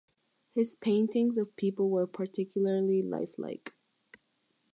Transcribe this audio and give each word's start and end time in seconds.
His 0.55 0.73
paintings 0.73 1.37
of 1.37 1.55
people 1.55 1.91
were 1.91 2.07
particularly 2.07 3.03
lifelike. 3.03 3.75